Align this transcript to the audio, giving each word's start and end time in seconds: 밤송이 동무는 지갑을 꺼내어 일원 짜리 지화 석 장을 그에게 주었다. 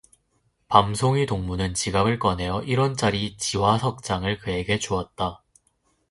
밤송이 0.67 1.27
동무는 1.27 1.75
지갑을 1.75 2.17
꺼내어 2.17 2.63
일원 2.63 2.97
짜리 2.97 3.37
지화 3.37 3.77
석 3.77 4.01
장을 4.01 4.35
그에게 4.39 4.79
주었다. 4.79 5.43